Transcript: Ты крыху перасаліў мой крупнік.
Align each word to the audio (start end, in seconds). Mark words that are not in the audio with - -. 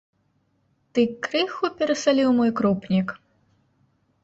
Ты 0.95 1.01
крыху 1.27 1.69
перасаліў 1.83 2.29
мой 2.41 2.51
крупнік. 2.63 3.07